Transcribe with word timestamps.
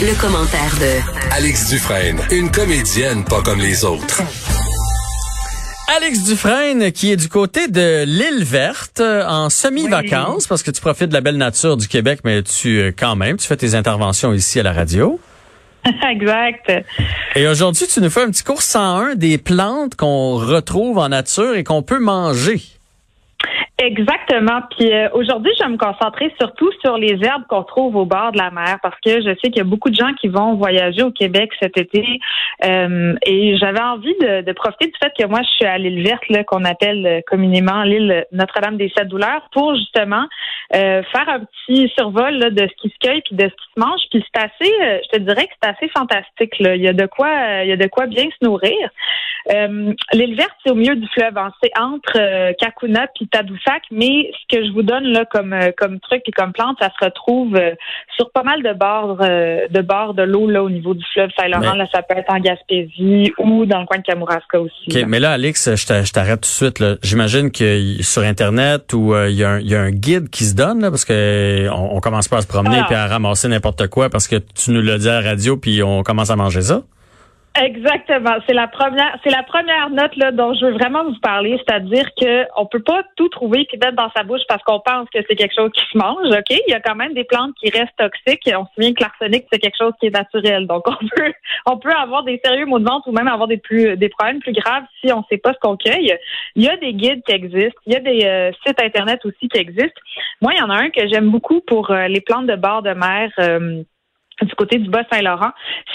le, 0.00 0.20
commentaire 0.20 0.74
de 0.80 1.32
Alex 1.32 1.68
Dufresne, 1.68 2.20
une 2.30 2.50
comédienne 2.50 3.24
pas 3.24 3.42
comme 3.42 3.60
les 3.60 3.84
autres. 3.84 4.22
Alex 5.96 6.24
Dufresne, 6.24 6.92
qui 6.92 7.12
est 7.12 7.16
du 7.16 7.28
côté 7.28 7.68
de 7.68 8.04
l'île 8.04 8.44
verte, 8.44 9.00
euh, 9.00 9.24
en 9.26 9.50
semi-vacances, 9.50 10.46
parce 10.46 10.62
que 10.62 10.70
tu 10.70 10.80
profites 10.80 11.08
de 11.08 11.14
la 11.14 11.20
belle 11.20 11.36
nature 11.36 11.76
du 11.76 11.88
Québec, 11.88 12.20
mais 12.24 12.42
tu, 12.42 12.78
euh, 12.80 12.92
quand 12.96 13.16
même, 13.16 13.36
tu 13.36 13.46
fais 13.46 13.56
tes 13.56 13.74
interventions 13.74 14.32
ici 14.32 14.58
à 14.60 14.62
la 14.62 14.72
radio. 14.72 15.20
exact. 16.10 16.72
Et 17.36 17.46
aujourd'hui, 17.46 17.86
tu 17.86 18.00
nous 18.00 18.10
fais 18.10 18.22
un 18.22 18.30
petit 18.30 18.42
cours 18.42 18.62
101 18.62 19.14
des 19.16 19.38
plantes 19.38 19.94
qu'on 19.96 20.36
retrouve 20.36 20.98
en 20.98 21.10
nature 21.10 21.56
et 21.56 21.64
qu'on 21.64 21.82
peut 21.82 22.00
manger. 22.00 22.62
Exactement. 23.78 24.60
Puis 24.70 24.92
euh, 24.92 25.08
aujourd'hui, 25.14 25.50
je 25.58 25.64
vais 25.64 25.70
me 25.70 25.76
concentrer 25.76 26.32
surtout 26.40 26.70
sur 26.80 26.96
les 26.96 27.18
herbes 27.24 27.42
qu'on 27.48 27.64
trouve 27.64 27.96
au 27.96 28.06
bord 28.06 28.30
de 28.30 28.38
la 28.38 28.52
mer 28.52 28.78
parce 28.82 28.94
que 29.04 29.20
je 29.20 29.30
sais 29.42 29.50
qu'il 29.50 29.56
y 29.56 29.60
a 29.60 29.64
beaucoup 29.64 29.90
de 29.90 29.96
gens 29.96 30.12
qui 30.20 30.28
vont 30.28 30.54
voyager 30.54 31.02
au 31.02 31.10
Québec 31.10 31.50
cet 31.60 31.76
été 31.76 32.20
euh, 32.64 33.14
et 33.26 33.56
j'avais 33.58 33.82
envie 33.82 34.14
de, 34.20 34.52
profiter 34.52 34.86
du 34.86 34.92
fait 35.02 35.12
que 35.18 35.26
moi, 35.26 35.40
je 35.42 35.48
suis 35.48 35.64
à 35.64 35.76
l'île 35.76 36.04
verte 36.04 36.22
qu'on 36.46 36.64
appelle 36.64 37.24
communément 37.26 37.82
l'île 37.82 38.24
Notre-Dame 38.30 38.76
des 38.76 38.92
Sept 38.96 39.08
Douleurs 39.08 39.48
pour 39.50 39.74
justement 39.74 40.24
faire 40.72 41.28
un 41.28 41.40
petit 41.40 41.88
survol 41.96 42.34
là, 42.34 42.50
de 42.50 42.66
ce 42.66 42.82
qui 42.82 42.88
se 42.88 42.98
cueille 43.06 43.22
puis 43.22 43.36
de 43.36 43.44
ce 43.44 43.48
qui 43.48 43.74
se 43.74 43.80
mange. 43.80 44.00
Puis 44.10 44.24
c'est 44.32 44.42
assez, 44.42 44.72
je 45.04 45.18
te 45.18 45.22
dirais 45.22 45.46
que 45.46 45.52
c'est 45.62 45.68
assez 45.68 45.88
fantastique. 45.88 46.58
Là. 46.58 46.76
Il 46.76 46.82
y 46.82 46.88
a 46.88 46.92
de 46.92 47.06
quoi, 47.06 47.62
il 47.62 47.68
y 47.68 47.72
a 47.72 47.76
de 47.76 47.86
quoi 47.86 48.06
bien 48.06 48.24
se 48.24 48.44
nourrir. 48.44 48.90
l'île 50.12 50.36
verte, 50.36 50.52
c'est 50.64 50.72
au 50.72 50.74
milieu 50.74 50.96
du 50.96 51.06
fleuve. 51.08 51.36
Hein. 51.38 51.52
C'est 51.62 51.72
entre 51.78 52.52
Kakuna 52.58 53.06
puis 53.14 53.28
Tadoussac 53.28 53.84
mais 53.90 54.30
ce 54.32 54.56
que 54.56 54.64
je 54.66 54.72
vous 54.72 54.82
donne 54.82 55.04
là 55.04 55.24
comme 55.24 55.52
euh, 55.52 55.70
comme 55.76 56.00
truc 56.00 56.22
et 56.26 56.32
comme 56.32 56.52
plante, 56.52 56.76
ça 56.80 56.90
se 56.98 57.04
retrouve 57.04 57.54
euh, 57.56 57.74
sur 58.16 58.30
pas 58.30 58.42
mal 58.42 58.62
de 58.62 58.72
bords 58.72 59.18
euh, 59.20 59.68
de 59.68 59.80
bords 59.80 60.14
de 60.14 60.22
l'eau 60.22 60.48
là 60.48 60.62
au 60.62 60.70
niveau 60.70 60.94
du 60.94 61.04
fleuve 61.12 61.30
Saint-Laurent. 61.38 61.74
Là, 61.74 61.86
ça 61.92 62.02
peut 62.02 62.16
être 62.16 62.32
en 62.32 62.40
Gaspésie 62.40 63.32
ou 63.38 63.66
dans 63.66 63.80
le 63.80 63.86
coin 63.86 63.98
de 63.98 64.02
Kamouraska 64.02 64.60
aussi. 64.60 64.88
OK, 64.88 65.04
mais 65.06 65.20
là, 65.20 65.32
Alex, 65.32 65.74
je 65.74 66.12
t'arrête 66.12 66.40
tout 66.40 66.40
de 66.40 66.46
suite. 66.46 66.82
J'imagine 67.02 67.50
que 67.50 68.02
sur 68.02 68.22
Internet 68.22 68.92
ou 68.92 69.14
il 69.16 69.34
y, 69.34 69.44
a 69.44 69.80
un, 69.80 69.90
guide 69.90 70.28
qui 70.30 70.44
se 70.44 70.53
donne 70.54 70.80
là, 70.80 70.90
parce 70.90 71.04
que 71.04 71.68
on, 71.70 72.00
commence 72.00 72.28
pas 72.28 72.38
à 72.38 72.42
se 72.42 72.46
promener 72.46 72.82
et 72.90 72.94
à 72.94 73.06
ramasser 73.06 73.48
n'importe 73.48 73.88
quoi 73.88 74.10
parce 74.10 74.28
que 74.28 74.36
tu 74.36 74.70
nous 74.70 74.82
l'as 74.82 74.98
dit 74.98 75.08
à 75.08 75.20
la 75.20 75.30
radio 75.30 75.56
puis 75.56 75.82
on 75.82 76.02
commence 76.02 76.30
à 76.30 76.36
manger 76.36 76.62
ça. 76.62 76.82
Exactement. 77.56 78.34
C'est 78.48 78.52
la 78.52 78.66
première, 78.66 79.16
c'est 79.22 79.30
la 79.30 79.44
première 79.44 79.88
note 79.88 80.16
là 80.16 80.32
dont 80.32 80.54
je 80.54 80.66
veux 80.66 80.72
vraiment 80.72 81.04
vous 81.04 81.18
parler, 81.20 81.56
c'est-à-dire 81.58 82.04
que 82.20 82.46
on 82.56 82.66
peut 82.66 82.82
pas 82.82 83.04
tout 83.14 83.28
trouver 83.28 83.64
qui 83.66 83.76
mettre 83.76 83.94
dans 83.94 84.10
sa 84.10 84.24
bouche 84.24 84.40
parce 84.48 84.60
qu'on 84.64 84.80
pense 84.80 85.08
que 85.10 85.20
c'est 85.28 85.36
quelque 85.36 85.54
chose 85.54 85.70
qui 85.72 85.84
se 85.92 85.96
mange. 85.96 86.26
Ok, 86.26 86.50
il 86.50 86.70
y 86.70 86.74
a 86.74 86.80
quand 86.80 86.96
même 86.96 87.14
des 87.14 87.22
plantes 87.22 87.54
qui 87.62 87.70
restent 87.70 87.96
toxiques. 87.96 88.50
On 88.56 88.64
se 88.66 88.74
souvient 88.74 88.92
que 88.92 89.04
l'arsenic 89.04 89.46
c'est 89.52 89.60
quelque 89.60 89.78
chose 89.78 89.92
qui 90.00 90.06
est 90.06 90.10
naturel, 90.10 90.66
donc 90.66 90.82
on 90.88 90.96
peut, 90.96 91.32
on 91.66 91.78
peut 91.78 91.92
avoir 91.92 92.24
des 92.24 92.40
sérieux 92.44 92.66
maux 92.66 92.80
de 92.80 92.84
ventre 92.84 93.06
ou 93.06 93.12
même 93.12 93.28
avoir 93.28 93.46
des 93.46 93.58
plus, 93.58 93.96
des 93.96 94.08
problèmes 94.08 94.40
plus 94.40 94.52
graves 94.52 94.84
si 95.00 95.12
on 95.12 95.22
sait 95.30 95.38
pas 95.38 95.52
ce 95.52 95.58
qu'on 95.60 95.76
cueille. 95.76 96.12
Il 96.56 96.64
y 96.64 96.68
a 96.68 96.76
des 96.76 96.92
guides 96.92 97.22
qui 97.24 97.32
existent, 97.32 97.80
il 97.86 97.92
y 97.92 97.96
a 97.96 98.00
des 98.00 98.24
euh, 98.24 98.50
sites 98.66 98.82
internet 98.82 99.24
aussi 99.24 99.48
qui 99.48 99.58
existent. 99.58 100.00
Moi, 100.42 100.54
il 100.54 100.58
y 100.58 100.62
en 100.62 100.70
a 100.70 100.76
un 100.76 100.90
que 100.90 101.06
j'aime 101.06 101.30
beaucoup 101.30 101.60
pour 101.60 101.92
euh, 101.92 102.08
les 102.08 102.20
plantes 102.20 102.46
de 102.46 102.56
bord 102.56 102.82
de 102.82 102.94
mer. 102.94 103.30
Euh, 103.38 103.84
du 104.42 104.54
côté 104.54 104.78
du 104.78 104.88
Bas-Saint-Laurent, 104.90 105.50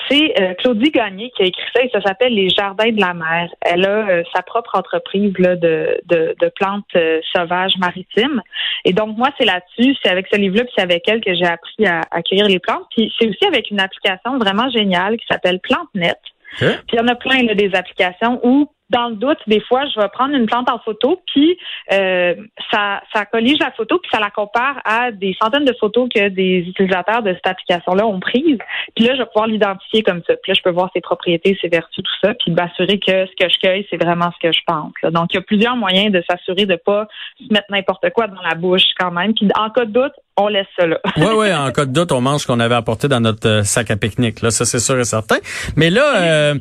c'est 0.09 0.33
euh, 0.39 0.53
Claudie 0.55 0.91
Gagné 0.91 1.31
qui 1.35 1.43
a 1.43 1.45
écrit 1.45 1.69
ça 1.75 1.83
et 1.83 1.89
ça 1.91 2.01
s'appelle 2.01 2.33
Les 2.33 2.49
Jardins 2.49 2.91
de 2.91 2.99
la 2.99 3.13
mer. 3.13 3.49
Elle 3.61 3.85
a 3.85 4.09
euh, 4.09 4.23
sa 4.33 4.41
propre 4.41 4.77
entreprise 4.77 5.33
là, 5.37 5.55
de, 5.55 5.99
de, 6.05 6.35
de 6.39 6.51
plantes 6.55 6.85
euh, 6.95 7.19
sauvages 7.35 7.77
maritimes. 7.77 8.41
Et 8.85 8.93
donc, 8.93 9.17
moi, 9.17 9.29
c'est 9.37 9.45
là-dessus, 9.45 9.95
c'est 10.01 10.09
avec 10.09 10.27
ce 10.31 10.37
livre-là, 10.37 10.63
puis 10.63 10.73
c'est 10.75 10.83
avec 10.83 11.07
elle 11.07 11.21
que 11.21 11.33
j'ai 11.33 11.45
appris 11.45 11.85
à, 11.85 12.01
accueillir 12.11 12.47
les 12.47 12.59
plantes. 12.59 12.85
Puis 12.95 13.13
c'est 13.19 13.27
aussi 13.27 13.45
avec 13.45 13.69
une 13.71 13.79
application 13.79 14.37
vraiment 14.37 14.69
géniale 14.69 15.17
qui 15.17 15.25
s'appelle 15.29 15.59
PlanteNet. 15.59 16.19
Puis 16.57 16.67
il 16.93 16.95
y 16.95 16.99
en 16.99 17.07
a 17.07 17.15
plein 17.15 17.43
là, 17.43 17.53
des 17.53 17.75
applications 17.75 18.39
où 18.43 18.71
dans 18.89 19.09
le 19.09 19.15
doute, 19.15 19.37
des 19.47 19.61
fois, 19.61 19.85
je 19.93 19.99
vais 19.99 20.07
prendre 20.09 20.33
une 20.35 20.45
plante 20.45 20.69
en 20.69 20.79
photo, 20.79 21.21
puis 21.27 21.57
euh, 21.91 22.35
ça, 22.71 23.01
ça 23.13 23.25
collige 23.25 23.59
la 23.59 23.71
photo, 23.71 23.99
puis 23.99 24.09
ça 24.11 24.19
la 24.19 24.31
compare 24.31 24.81
à 24.83 25.11
des 25.11 25.35
centaines 25.39 25.65
de 25.65 25.75
photos 25.79 26.09
que 26.13 26.29
des 26.29 26.65
utilisateurs 26.67 27.21
de 27.21 27.33
cette 27.33 27.47
application-là 27.47 28.07
ont 28.07 28.19
prises. 28.19 28.57
Puis 28.95 29.05
là, 29.05 29.13
je 29.13 29.19
vais 29.19 29.25
pouvoir 29.27 29.47
l'identifier 29.47 30.03
comme 30.03 30.21
ça. 30.27 30.33
Puis 30.41 30.51
là, 30.51 30.53
je 30.57 30.61
peux 30.63 30.71
voir 30.71 30.89
ses 30.93 31.01
propriétés, 31.01 31.57
ses 31.61 31.67
vertus, 31.67 32.03
tout 32.03 32.27
ça, 32.27 32.33
puis 32.33 32.51
m'assurer 32.51 32.99
que 32.99 33.25
ce 33.25 33.31
que 33.39 33.49
je 33.49 33.59
cueille, 33.59 33.87
c'est 33.89 34.01
vraiment 34.03 34.31
ce 34.31 34.47
que 34.47 34.53
je 34.53 34.61
pense. 34.65 34.93
Donc, 35.11 35.27
il 35.31 35.35
y 35.35 35.39
a 35.39 35.41
plusieurs 35.41 35.75
moyens 35.75 36.11
de 36.11 36.23
s'assurer 36.29 36.65
de 36.65 36.75
pas 36.75 37.07
se 37.39 37.53
mettre 37.53 37.67
n'importe 37.69 38.09
quoi 38.11 38.27
dans 38.27 38.41
la 38.41 38.55
bouche 38.55 38.83
quand 38.97 39.11
même. 39.11 39.33
Puis 39.33 39.47
en 39.55 39.69
cas 39.69 39.85
de 39.85 39.91
doute, 39.91 40.13
on 40.37 40.47
laisse 40.47 40.67
ça 40.77 40.87
là. 40.87 40.99
oui, 41.17 41.27
oui, 41.35 41.53
en 41.53 41.71
cas 41.71 41.85
de 41.85 41.91
doute, 41.91 42.11
on 42.11 42.21
mange 42.21 42.41
ce 42.41 42.47
qu'on 42.47 42.59
avait 42.59 42.75
apporté 42.75 43.07
dans 43.07 43.19
notre 43.19 43.47
euh, 43.47 43.63
sac 43.63 43.91
à 43.91 43.97
pique-nique. 43.97 44.41
Là, 44.41 44.51
ça, 44.51 44.65
c'est 44.65 44.79
sûr 44.79 44.97
et 44.97 45.03
certain. 45.03 45.37
Mais 45.75 45.89
là, 45.89 46.21
euh, 46.21 46.55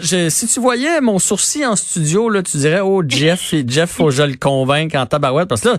si 0.00 0.48
tu 0.48 0.60
voyais 0.60 1.00
mon 1.00 1.18
sourcil 1.18 1.64
en 1.66 1.69
studio, 1.76 2.28
là, 2.28 2.42
tu 2.42 2.56
dirais, 2.56 2.80
oh, 2.80 3.02
Jeff, 3.06 3.54
Jeff, 3.66 3.90
faut 3.90 4.06
que 4.06 4.10
je 4.12 4.22
le 4.22 4.36
convainque 4.36 4.94
en 4.94 5.06
tabarouette. 5.06 5.48
Parce 5.48 5.60
que 5.60 5.70
là, 5.70 5.78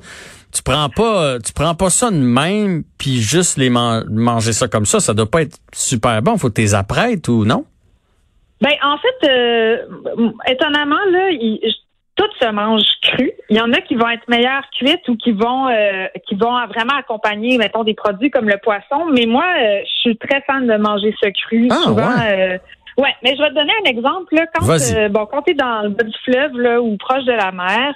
tu 0.53 0.63
prends 0.63 0.89
pas, 0.89 1.39
tu 1.39 1.53
prends 1.53 1.75
pas 1.75 1.89
ça 1.89 2.11
de 2.11 2.17
même, 2.17 2.83
puis 2.97 3.21
juste 3.21 3.57
les 3.57 3.69
manger 3.69 4.53
ça 4.53 4.67
comme 4.67 4.85
ça. 4.85 4.99
Ça 4.99 5.13
doit 5.13 5.29
pas 5.29 5.43
être 5.43 5.57
super 5.73 6.21
bon. 6.21 6.37
Faut 6.37 6.49
que 6.49 6.55
tu 6.55 6.61
les 6.61 6.75
apprêtes 6.75 7.27
ou 7.27 7.45
non? 7.45 7.65
Ben, 8.61 8.73
en 8.83 8.97
fait, 8.97 9.27
euh, 9.27 9.77
étonnamment, 10.47 11.03
là, 11.11 11.31
il, 11.31 11.59
tout 12.15 12.27
se 12.39 12.51
mange 12.51 12.83
cru. 13.01 13.31
Il 13.49 13.57
y 13.57 13.61
en 13.61 13.71
a 13.73 13.81
qui 13.81 13.95
vont 13.95 14.09
être 14.09 14.27
meilleures 14.27 14.69
cuites 14.77 15.07
ou 15.07 15.15
qui 15.15 15.31
vont 15.31 15.67
euh, 15.69 16.07
qui 16.27 16.35
vont 16.35 16.53
vraiment 16.67 16.93
accompagner, 16.99 17.57
mettons, 17.57 17.83
des 17.83 17.95
produits 17.95 18.29
comme 18.29 18.47
le 18.47 18.57
poisson. 18.57 19.05
Mais 19.11 19.25
moi, 19.25 19.45
euh, 19.45 19.79
je 19.83 19.99
suis 20.01 20.17
très 20.17 20.41
fan 20.41 20.67
de 20.67 20.75
manger 20.77 21.15
ce 21.21 21.29
cru. 21.29 21.67
Ah, 21.71 21.75
souvent, 21.83 22.15
ouais. 22.15 22.61
Euh, 22.97 23.03
ouais. 23.03 23.15
mais 23.23 23.35
je 23.35 23.41
vais 23.41 23.49
te 23.49 23.55
donner 23.55 23.73
un 23.85 23.89
exemple. 23.89 24.35
Là, 24.35 24.45
quand 24.53 24.65
bon, 25.09 25.25
quand 25.25 25.41
t'es 25.43 25.53
dans 25.53 25.83
le 25.83 25.89
bas 25.89 26.03
du 26.03 26.17
fleuve 26.23 26.57
là, 26.59 26.81
ou 26.81 26.97
proche 26.97 27.23
de 27.25 27.33
la 27.33 27.51
mer, 27.51 27.93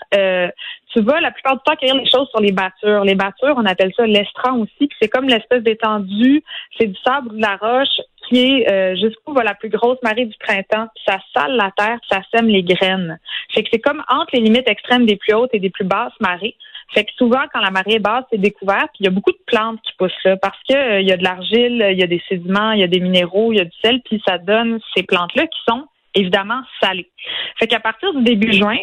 tu 0.94 1.02
vas 1.02 1.20
la 1.20 1.32
plupart 1.32 1.56
du 1.56 1.62
temps 1.66 1.76
cueillir 1.76 1.96
les 1.96 2.10
choses 2.10 2.30
sur 2.30 2.40
les 2.40 2.52
battures. 2.52 3.04
Les 3.04 3.16
battures, 3.16 3.56
on 3.58 3.66
appelle 3.66 3.92
ça 3.96 4.06
l'estran 4.06 4.60
aussi. 4.60 4.90
C'est 5.02 5.10
comme 5.10 5.28
l'espèce 5.28 5.64
d'étendue, 5.64 6.44
c'est 6.78 6.88
du 6.88 6.98
sable 7.04 7.30
ou 7.30 7.36
de 7.36 7.42
la 7.42 7.58
roche 7.58 8.00
qui 8.28 8.40
est 8.40 8.72
euh, 8.72 8.96
jusqu'où 8.96 9.34
va 9.34 9.44
la 9.44 9.54
plus 9.54 9.70
grosse 9.70 10.02
marée 10.04 10.26
du 10.26 10.36
printemps. 10.38 10.88
Ça 11.08 11.20
sale 11.36 11.56
la 11.56 11.72
terre, 11.78 12.00
ça 12.10 12.22
sème 12.34 12.48
les 12.48 12.64
graines. 12.64 13.20
Fait 13.54 13.64
que 13.64 13.70
c'est 13.72 13.80
comme 13.80 14.04
entre 14.10 14.32
les 14.34 14.42
limites 14.42 14.68
extrêmes 14.68 15.06
des 15.06 15.16
plus 15.16 15.34
hautes 15.34 15.52
et 15.54 15.60
des 15.60 15.70
plus 15.70 15.86
basses 15.86 16.14
marées. 16.20 16.56
Fait 16.96 17.04
que 17.04 17.12
souvent, 17.18 17.42
quand 17.54 17.60
la 17.60 17.72
marée 17.72 17.96
est 17.96 18.00
basse, 18.00 18.24
c'est 18.32 18.40
découvert. 18.40 18.88
Puis 18.94 19.02
il 19.02 19.06
y 19.06 19.08
a 19.08 19.12
beaucoup 19.12 19.32
de 19.32 19.40
plantes 19.46 19.80
qui 19.84 19.94
poussent 19.98 20.24
là 20.24 20.38
parce 20.38 20.58
que 20.68 20.76
euh, 20.76 21.02
y 21.02 21.12
a 21.12 21.18
de 21.18 21.24
l'argile, 21.24 21.86
il 21.92 22.00
y 22.00 22.04
a 22.04 22.08
des 22.08 22.22
sédiments, 22.30 22.72
il 22.72 22.80
y 22.80 22.84
a 22.84 22.88
des 22.88 23.00
minéraux, 23.00 23.52
il 23.52 23.58
y 23.58 23.62
a 23.62 23.66
du 23.66 23.78
sel, 23.84 24.02
puis 24.06 24.22
ça 24.26 24.38
donne 24.38 24.80
ces 24.96 25.04
plantes-là 25.04 25.46
qui 25.48 25.60
sont 25.68 25.86
évidemment 26.16 26.62
salées. 26.82 27.10
Fait 27.60 27.68
qu'à 27.68 27.82
partir 27.82 28.14
du 28.14 28.24
début 28.24 28.54
juin, 28.54 28.78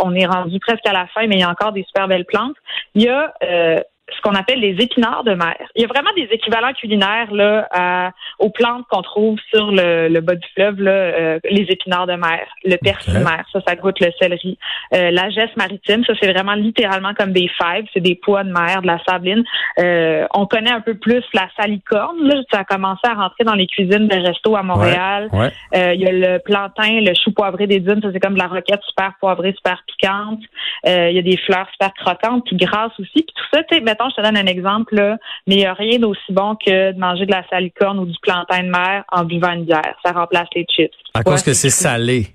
on 0.00 0.14
est 0.14 0.26
rendu 0.26 0.58
presque 0.60 0.86
à 0.86 0.92
la 0.92 1.06
fin, 1.08 1.26
mais 1.26 1.36
il 1.36 1.40
y 1.40 1.44
a 1.44 1.50
encore 1.50 1.72
des 1.72 1.84
super 1.84 2.08
belles 2.08 2.24
plantes. 2.24 2.56
Il 2.94 3.02
y 3.02 3.08
a 3.08 3.34
euh, 3.42 3.76
ce 4.16 4.20
qu'on 4.22 4.34
appelle 4.34 4.60
les 4.60 4.76
épinards 4.82 5.24
de 5.24 5.34
mer. 5.34 5.56
Il 5.74 5.82
y 5.82 5.84
a 5.84 5.88
vraiment 5.88 6.10
des 6.16 6.28
équivalents 6.32 6.72
culinaires 6.72 7.32
là 7.32 8.12
aux 8.38 8.50
plantes 8.50 8.86
qu'on 8.88 9.02
trouve 9.02 9.38
sur 9.52 9.70
le, 9.70 10.08
le, 10.08 10.20
bas 10.20 10.34
du 10.34 10.46
fleuve, 10.54 10.80
là, 10.80 10.90
euh, 10.90 11.40
les 11.50 11.66
épinards 11.68 12.06
de 12.06 12.14
mer, 12.14 12.46
le 12.64 12.76
persil 12.76 13.14
de 13.14 13.18
mer, 13.18 13.44
ça, 13.52 13.60
ça 13.66 13.74
goûte 13.74 14.00
le 14.00 14.10
céleri. 14.20 14.58
Euh, 14.94 15.10
la 15.10 15.30
geste 15.30 15.56
maritime, 15.56 16.04
ça, 16.04 16.12
c'est 16.20 16.32
vraiment 16.32 16.54
littéralement 16.54 17.14
comme 17.14 17.32
des 17.32 17.50
fèves, 17.60 17.86
c'est 17.92 18.00
des 18.00 18.14
pois 18.14 18.44
de 18.44 18.52
mer, 18.52 18.82
de 18.82 18.86
la 18.86 18.98
sabline. 19.08 19.42
Euh, 19.78 20.26
on 20.34 20.46
connaît 20.46 20.70
un 20.70 20.80
peu 20.80 20.94
plus 20.94 21.24
la 21.34 21.48
salicorne, 21.56 22.22
là, 22.22 22.40
ça 22.52 22.60
a 22.60 22.64
commencé 22.64 23.00
à 23.04 23.14
rentrer 23.14 23.44
dans 23.44 23.54
les 23.54 23.66
cuisines 23.66 24.08
de 24.08 24.16
resto 24.16 24.56
à 24.56 24.62
Montréal. 24.62 25.28
Euh, 25.74 25.94
il 25.94 26.00
y 26.00 26.06
a 26.06 26.12
le 26.12 26.38
plantain, 26.38 27.00
le 27.00 27.12
chou 27.14 27.32
poivré 27.32 27.66
des 27.66 27.80
dunes, 27.80 28.00
ça, 28.02 28.08
c'est 28.12 28.20
comme 28.20 28.34
de 28.34 28.38
la 28.38 28.46
roquette 28.48 28.82
super 28.88 29.12
poivrée, 29.20 29.52
super 29.56 29.82
piquante. 29.86 30.40
il 30.84 31.12
y 31.12 31.18
a 31.18 31.22
des 31.22 31.36
fleurs 31.38 31.68
super 31.72 31.92
croquantes, 31.94 32.44
puis 32.46 32.56
grasses 32.56 32.98
aussi, 32.98 33.22
puis 33.22 33.34
tout 33.34 33.44
ça, 33.52 33.62
tu 33.64 33.74
sais, 33.74 33.80
je 34.10 34.16
te 34.16 34.22
donne 34.22 34.36
un 34.36 34.46
exemple, 34.46 34.94
là, 34.94 35.16
mais 35.46 35.56
il 35.56 35.58
n'y 35.58 35.66
a 35.66 35.74
rien 35.74 35.98
d'aussi 35.98 36.32
bon 36.32 36.56
que 36.56 36.92
de 36.92 36.98
manger 36.98 37.26
de 37.26 37.32
la 37.32 37.46
salicorne 37.48 37.98
ou 37.98 38.06
du 38.06 38.16
plantain 38.22 38.62
de 38.62 38.70
mer 38.70 39.04
en 39.10 39.24
buvant 39.24 39.52
une 39.52 39.64
bière. 39.64 39.94
Ça 40.04 40.12
remplace 40.12 40.48
les 40.54 40.66
chips. 40.68 40.94
À 41.14 41.22
cause 41.22 41.42
que 41.42 41.52
c'est 41.52 41.70
salé 41.70 42.28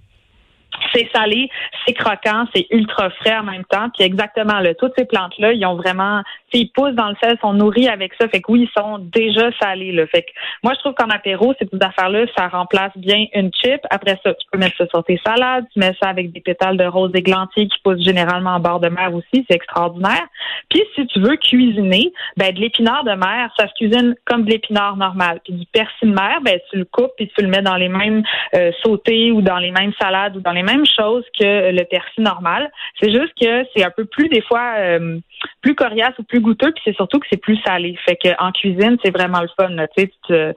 c'est 0.94 1.10
salé, 1.13 1.50
c'est 1.86 1.94
croquant, 1.94 2.45
c'est 2.56 2.68
ultra 2.72 3.10
frais 3.10 3.38
en 3.38 3.44
même 3.44 3.66
temps. 3.66 3.90
Puis 3.94 4.04
exactement 4.04 4.60
là, 4.60 4.74
toutes 4.75 4.94
ces 4.98 5.06
plantes-là, 5.06 5.54
ils 5.54 5.66
ont 5.66 5.75
vraiment, 5.75 6.22
ils 6.54 6.69
poussent 6.72 6.95
dans 6.95 7.10
le 7.10 7.16
sel, 7.22 7.38
sont 7.42 7.54
nourris 7.54 7.88
avec 7.88 8.13
ça. 8.19 8.28
Fait 8.28 8.42
que 8.42 8.51
oui, 8.51 8.69
ils 8.69 8.81
sont 8.81 9.00
déjà 9.00 9.51
salés. 9.62 9.92
Là. 9.92 10.06
Fait 10.07 10.24
que 10.24 10.31
moi, 10.63 10.74
je 10.75 10.80
trouve 10.80 10.94
qu'en 10.94 11.10
apéro, 11.10 11.54
ces 11.60 11.68
affaires-là, 11.81 12.25
ça 12.38 12.48
remplace 12.48 12.92
bien 12.95 13.25
une 13.34 13.51
chip. 13.54 13.81
Après 13.90 14.19
ça, 14.24 14.34
tu 14.34 14.48
peux 14.51 14.57
mettre 14.57 14.78
ça 14.78 14.88
sur 14.88 15.04
tes 15.04 15.19
salades, 15.25 15.66
tu 15.74 15.80
mets 15.80 15.95
ça 16.01 16.10
avec 16.10 16.31
des 16.31 16.42
pétales 16.42 16.78
de 16.78 16.86
rose 16.86 17.12
églantier 17.13 17.68
qui 17.68 17.80
poussent 17.84 18.04
généralement 18.04 18.51
en 18.51 18.60
bord 18.60 18.80
de 18.80 18.90
mer 18.90 19.13
aussi. 19.13 19.45
C'est 19.50 19.56
extraordinaire. 19.56 20.28
Puis 20.69 20.84
si 20.95 21.06
tu 21.07 21.19
veux 21.19 21.36
cuisiner, 21.38 22.12
ben 22.38 22.54
de 22.54 22.60
l'épinard 22.60 23.04
de 23.04 23.13
mer, 23.13 23.51
ça 23.57 23.68
se 23.68 23.74
cuisine 23.74 24.16
comme 24.25 24.45
de 24.45 24.51
l'épinard 24.51 24.98
normal. 24.98 25.40
Puis 25.44 25.54
du 25.54 25.66
persil 25.68 26.10
de 26.10 26.16
mer, 26.16 26.40
ben 26.44 26.60
tu 26.69 26.78
le 26.78 26.86
coupes 26.86 27.12
puis 27.18 27.31
tu 27.36 27.44
le 27.44 27.50
mets 27.50 27.62
dans 27.62 27.75
les 27.75 27.90
mêmes 27.90 28.24
euh, 28.56 28.72
sautés 28.84 29.31
ou 29.31 29.42
dans 29.42 29.57
les 29.57 29.72
mêmes 29.72 29.94
salades 30.00 30.36
ou 30.36 30.40
dans 30.40 30.51
les 30.51 30.63
mêmes 30.63 30.82
même 30.83 31.06
chose 31.06 31.24
que 31.39 31.71
le 31.71 31.83
persil 31.85 32.24
normal. 32.24 32.71
C'est 33.01 33.12
juste 33.12 33.33
que 33.39 33.65
c'est 33.75 33.83
un 33.83 33.91
peu 33.91 34.06
plus 34.06 34.30
des 34.30 34.41
fois 34.41 34.75
euh, 34.77 35.19
plus 35.62 35.75
coriace 35.75 36.13
ou 36.19 36.24
plus 36.24 36.39
goûteux, 36.39 36.71
puis 36.71 36.81
c'est 36.85 36.95
surtout 36.95 37.19
que 37.19 37.27
c'est 37.30 37.41
plus 37.41 37.57
salé. 37.65 37.95
Fait 38.06 38.15
que 38.15 38.30
en 38.39 38.51
cuisine, 38.51 38.97
c'est 39.03 39.15
vraiment 39.15 39.41
le 39.41 39.50
fun. 39.59 39.69
Tu 39.69 40.03
sais, 40.03 40.07
tu 40.07 40.27
te, 40.27 40.53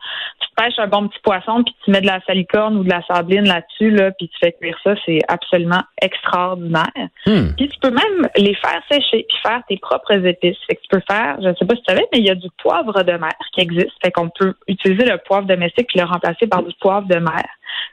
pêches 0.57 0.79
un 0.79 0.87
bon 0.87 1.07
petit 1.09 1.21
poisson, 1.23 1.63
puis 1.63 1.75
tu 1.85 1.91
mets 1.91 2.01
de 2.01 2.07
la 2.07 2.21
salicorne 2.27 2.79
ou 2.79 2.83
de 2.83 2.89
la 2.89 3.03
sabline 3.03 3.47
là-dessus, 3.47 3.91
là, 3.91 4.11
puis 4.13 4.29
tu 4.29 4.39
fais 4.41 4.53
cuire 4.53 4.79
ça, 4.83 4.95
c'est 5.05 5.21
absolument 5.29 5.83
extraordinaire. 6.01 7.09
Hmm. 7.27 7.53
Puis 7.57 7.69
tu 7.69 7.79
peux 7.81 7.91
même 7.91 8.29
les 8.37 8.55
faire 8.55 8.81
sécher, 8.91 9.27
puis 9.29 9.39
faire 9.43 9.61
tes 9.69 9.77
propres 9.77 10.15
épices. 10.27 10.57
Fait 10.67 10.77
que 10.77 10.81
tu 10.81 10.89
peux 10.91 11.03
faire, 11.09 11.37
je 11.43 11.49
ne 11.49 11.55
sais 11.55 11.67
pas 11.67 11.75
si 11.75 11.83
tu 11.83 11.93
savais, 11.93 12.07
mais 12.13 12.21
il 12.21 12.27
y 12.27 12.31
a 12.31 12.35
du 12.35 12.49
poivre 12.63 13.03
de 13.03 13.13
mer 13.13 13.35
qui 13.53 13.61
existe. 13.61 13.93
Fait 14.03 14.11
qu'on 14.11 14.31
peut 14.31 14.55
utiliser 14.67 15.05
le 15.05 15.19
poivre 15.19 15.47
domestique 15.47 15.89
et 15.95 15.99
le 15.99 16.07
remplacer 16.07 16.47
par 16.47 16.63
du 16.63 16.75
poivre 16.81 17.07
de 17.07 17.19
mer. 17.19 17.45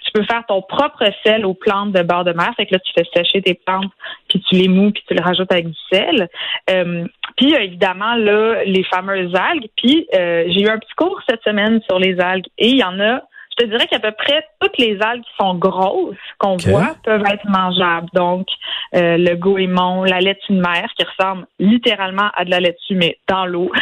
Tu 0.05 0.11
peux 0.13 0.23
faire 0.23 0.43
ton 0.47 0.61
propre 0.61 1.03
sel 1.25 1.45
aux 1.45 1.53
plantes 1.53 1.91
de 1.91 2.01
bord 2.23 2.33
de 2.33 2.37
mer. 2.37 2.53
Fait 2.55 2.65
que 2.65 2.73
là, 2.73 2.79
tu 2.79 2.93
fais 2.93 3.05
sécher 3.15 3.41
tes 3.41 3.53
plantes, 3.53 3.91
puis 4.27 4.41
tu 4.47 4.55
les 4.55 4.67
mous, 4.67 4.91
puis 4.91 5.03
tu 5.07 5.13
les 5.13 5.21
rajoutes 5.21 5.51
avec 5.51 5.67
du 5.67 5.79
sel. 5.91 6.29
Euh, 6.69 7.05
puis 7.37 7.53
évidemment, 7.53 8.15
là, 8.15 8.63
les 8.65 8.83
fameuses 8.83 9.33
algues. 9.35 9.69
Puis 9.77 10.07
euh, 10.13 10.45
j'ai 10.47 10.61
eu 10.61 10.69
un 10.69 10.77
petit 10.77 10.93
cours 10.95 11.19
cette 11.27 11.43
semaine 11.43 11.81
sur 11.87 11.99
les 11.99 12.19
algues. 12.19 12.47
Et 12.57 12.69
il 12.69 12.77
y 12.77 12.83
en 12.83 12.99
a 12.99 13.21
je 13.57 13.65
te 13.65 13.69
dirais 13.69 13.87
qu'à 13.87 13.99
peu 13.99 14.11
près 14.11 14.45
toutes 14.59 14.77
les 14.77 14.97
algues 15.01 15.23
qui 15.23 15.31
sont 15.39 15.55
grosses 15.55 16.15
qu'on 16.39 16.57
voit 16.57 16.95
peuvent 17.03 17.23
être 17.31 17.47
mangeables. 17.47 18.07
Donc, 18.13 18.47
euh, 18.95 19.17
le 19.17 19.35
goémon, 19.35 20.03
la 20.03 20.19
laitue 20.19 20.53
de 20.53 20.61
mer 20.61 20.87
qui 20.97 21.05
ressemble 21.05 21.45
littéralement 21.59 22.29
à 22.35 22.45
de 22.45 22.49
la 22.49 22.59
laitue, 22.59 22.95
mais 22.95 23.17
dans 23.27 23.45
l'eau. 23.45 23.71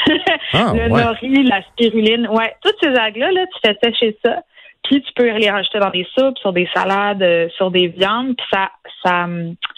Ah, 0.53 0.73
le 0.75 0.89
nori, 0.89 1.43
la 1.43 1.61
spiruline. 1.61 2.27
Ouais, 2.27 2.53
toutes 2.61 2.75
ces 2.81 2.93
algues-là, 2.93 3.31
là, 3.31 3.45
tu 3.45 3.59
fais 3.63 3.77
sécher 3.81 4.17
ça. 4.23 4.41
Puis 4.83 5.01
tu 5.01 5.13
peux 5.13 5.29
les 5.29 5.49
rajouter 5.49 5.79
dans 5.79 5.89
des 5.91 6.07
soupes, 6.17 6.37
sur 6.39 6.53
des 6.53 6.67
salades, 6.73 7.21
euh, 7.21 7.47
sur 7.55 7.71
des 7.71 7.87
viandes, 7.87 8.35
puis 8.35 8.45
ça, 8.51 8.71
ça, 9.03 9.27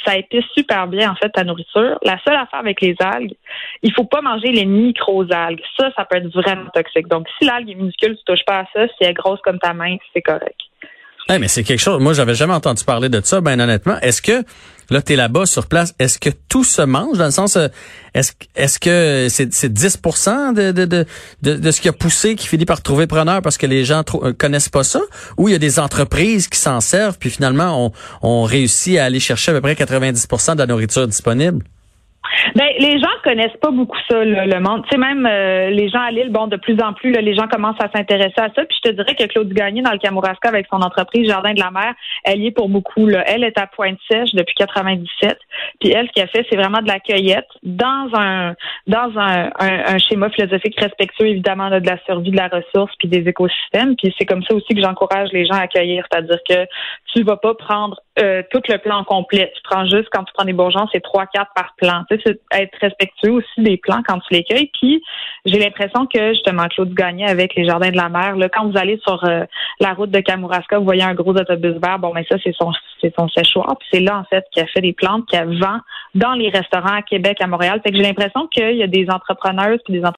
ça 0.06 0.18
épice 0.18 0.46
super 0.56 0.88
bien 0.88 1.12
en 1.12 1.16
fait 1.16 1.30
ta 1.30 1.44
nourriture. 1.44 2.00
La 2.04 2.18
seule 2.26 2.36
affaire 2.36 2.60
avec 2.60 2.82
les 2.82 2.96
algues, 3.00 3.36
il 3.82 3.94
faut 3.94 4.06
pas 4.06 4.22
manger 4.22 4.52
les 4.52 4.66
micro-algues. 4.66 5.62
Ça, 5.78 5.92
ça 5.96 6.06
peut 6.06 6.18
être 6.18 6.34
vraiment 6.34 6.70
toxique. 6.74 7.08
Donc 7.08 7.28
si 7.38 7.46
l'algue 7.46 7.70
est 7.70 7.76
minuscule, 7.76 8.18
tu 8.18 8.24
touches 8.26 8.46
pas 8.46 8.60
à 8.60 8.66
ça. 8.74 8.88
Si 8.88 8.96
elle 9.02 9.10
est 9.10 9.14
grosse 9.14 9.42
comme 9.42 9.60
ta 9.60 9.74
main, 9.74 9.98
c'est 10.14 10.22
correct. 10.22 10.60
Hey, 11.30 11.40
mais 11.40 11.48
c'est 11.48 11.64
quelque 11.64 11.80
chose. 11.80 12.02
Moi, 12.02 12.14
j'avais 12.14 12.34
jamais 12.34 12.54
entendu 12.54 12.84
parler 12.84 13.08
de 13.08 13.22
ça, 13.24 13.40
ben 13.40 13.60
honnêtement. 13.60 13.98
Est-ce 14.02 14.22
que 14.22 14.44
là, 14.90 15.02
tu 15.02 15.14
es 15.14 15.16
là-bas 15.16 15.46
sur 15.46 15.68
place, 15.68 15.94
est-ce 16.00 16.20
que 16.20 16.30
tout 16.50 16.64
se 16.64 16.82
mange? 16.82 17.18
Dans 17.18 17.26
le 17.26 17.32
sens 17.32 17.56
euh, 17.56 17.68
est-ce 18.14 18.80
que 18.80 19.28
c'est 19.30 19.54
c'est 19.54 19.72
10 19.72 20.00
de 20.56 20.72
de, 20.72 20.86
de, 20.86 21.06
de, 21.42 21.72
ce 21.72 21.82
qui 21.82 21.90
a 21.90 21.94
poussé 21.94 22.36
qui 22.36 22.48
finit 22.48 22.66
par 22.66 22.82
trouver 22.82 23.08
preneur 23.08 23.42
parce 23.42 23.58
que 23.58 23.66
les 23.66 23.86
gens 23.86 24.04
euh, 24.16 24.34
connaissent 24.34 24.70
pas 24.70 24.84
ça? 24.84 25.02
Ou 25.38 25.50
il 25.50 25.52
y 25.52 25.56
a 25.56 25.60
des 25.60 25.80
entreprises 25.80 26.48
qui 26.48 26.60
s'en 26.60 26.82
servent 26.82 27.18
puis 27.18 27.30
finalement 27.30 27.86
on, 27.86 27.92
on 28.22 28.44
réussit 28.44 28.98
à 28.98 29.06
aller 29.06 29.20
chercher 29.20 29.52
à 29.52 29.54
peu 29.56 29.62
près 29.62 29.74
90% 29.74 30.54
de 30.54 30.60
la 30.60 30.68
nourriture 30.68 31.08
disponible? 31.08 31.64
Ben, 32.56 32.68
les 32.80 33.00
gens 33.00 33.08
connaissent 33.24 33.58
pas 33.62 33.72
beaucoup 33.72 33.98
ça, 34.10 34.24
le 34.24 34.60
monde. 34.60 34.84
Tu 34.84 34.90
sais, 34.92 34.98
même 34.98 35.26
euh, 35.26 35.70
les 35.70 35.90
gens 35.90 36.02
à 36.02 36.12
Lille, 36.12 36.30
bon, 36.30 36.48
de 36.48 36.58
plus 36.58 36.80
en 36.82 36.94
plus, 36.94 37.12
les 37.12 37.36
gens 37.36 37.48
commencent 37.48 37.82
à 37.82 37.90
s'intéresser 37.96 38.38
à 38.38 38.50
ça. 38.56 38.66
Puis 38.66 38.78
je 38.84 38.90
te 38.90 38.96
dirais 38.96 39.16
que 39.16 39.26
Claude 39.26 39.52
Gagné, 39.54 39.82
dans 39.82 39.92
le 39.92 39.98
Kamouraska, 39.98 40.50
avec 40.50 40.68
son 40.72 40.82
entreprise 40.82 41.28
Jardin 41.28 41.54
de 41.54 41.60
la 41.60 41.72
Mer, 41.72 41.94
elle 42.24 42.42
y 42.42 42.48
est 42.48 42.52
pour 42.52 42.70
beaucoup. 42.70 43.08
Là. 43.08 43.24
Elle 43.28 43.44
est 43.44 43.58
à 43.58 43.68
Pointe-Sèche 43.68 44.34
depuis 44.34 44.56
97. 44.56 45.38
Puis 45.80 45.92
elle, 45.92 46.08
ce 46.08 46.12
qu'elle 46.14 46.30
fait, 46.30 46.46
c'est 46.50 46.58
vraiment 46.58 46.82
de 46.82 46.88
la 46.88 47.00
cueillette 47.00 47.48
dans 47.64 48.10
un 48.14 48.56
dans 48.88 49.12
un, 49.18 49.50
un, 49.60 49.98
schéma 49.98 50.30
philosophique 50.30 50.80
respectueux, 50.80 51.28
évidemment, 51.28 51.70
de 51.70 51.86
la 51.86 51.98
survie 52.06 52.32
de 52.32 52.38
la 52.38 52.48
ressource 52.48 52.94
puis 53.00 53.08
des 53.08 53.28
écosystèmes. 53.28 53.96
Puis 53.96 54.14
c'est 54.18 54.26
comme 54.26 54.44
ça 54.44 54.56
aussi 54.56 54.74
que 54.74 54.82
j'encourage 54.82 55.30
les 55.32 55.46
gens 55.46 55.56
à 55.56 55.68
cueillir. 55.68 56.06
C'est-à-dire 56.12 56.40
que 56.48 56.66
tu 57.14 57.24
vas 57.24 57.38
pas 57.38 57.54
prendre 57.54 58.00
euh, 58.20 58.44
tout 58.52 58.62
le 58.70 58.78
plan 58.78 59.04
complet. 59.04 59.52
Tu 59.56 59.62
prends 59.64 59.86
juste, 59.86 60.08
quand 60.12 60.24
tu 60.24 60.34
prends 60.34 60.46
des 60.46 60.54
bourgeons, 60.54 60.88
c'est 60.92 61.02
trois, 61.02 61.26
quatre 61.26 61.52
par 61.56 61.74
plan. 61.78 62.04
Tu 62.10 62.18
sais, 62.18 62.22
c'est 62.26 62.62
être 62.62 62.78
respectueux 62.80 63.32
aussi 63.32 63.62
des 63.62 63.78
plans 63.78 64.02
quand 64.08 64.20
tu 64.20 64.34
les 64.34 64.44
cueilles. 64.44 64.70
Puis, 64.80 65.02
j'ai 65.46 65.58
l'impression 65.58 66.06
que, 66.06 66.34
justement, 66.34 66.68
Claude 66.68 66.94
Gagné 66.94 67.26
avec 67.26 67.56
les 67.56 67.66
Jardins 67.66 67.90
de 67.90 67.98
la 67.98 68.10
Mer, 68.10 68.36
là, 68.36 68.50
quand 68.50 68.70
vous 68.70 68.78
allez 68.78 69.00
sur 69.04 69.24
euh, 69.24 69.46
la 69.80 69.94
route 69.94 70.12
de 70.12 70.20
Kamouraska, 70.20 70.78
vous 70.78 70.86
voyez 70.86 71.04
un 71.04 71.16
gros 71.16 71.34
autobus 71.34 71.76
vert. 71.82 71.98
Bon, 72.00 72.14
mais 72.14 72.26
ça, 72.30 72.38
c'est 72.44 72.54
son, 72.56 72.72
c'est 73.02 73.14
son 73.18 73.28
séchoir. 73.30 73.76
Puis 73.80 73.88
c'est 73.92 74.00
là, 74.00 74.20
en 74.20 74.24
fait, 74.26 74.46
qu'il 74.52 74.62
a 74.62 74.68
fait 74.68 74.82
des 74.82 74.94
plantes, 74.94 75.26
qu'il 75.28 75.60
vend 75.60 75.80
dans 76.14 76.34
les 76.34 76.50
restaurants 76.50 76.98
à 76.98 77.02
Québec, 77.02 77.38
à 77.42 77.48
Montréal. 77.48 77.82
Fait 77.84 77.92
que 77.92 77.98
j'ai 77.98 78.04
l'impression 78.04 78.48
qu'il 78.48 78.78
y 78.78 78.84
a 78.84 78.88
des 78.88 79.08
entrepreneurs 79.10 79.78
puis 79.84 79.94
des 79.94 80.06
entrepreneurs 80.06 80.12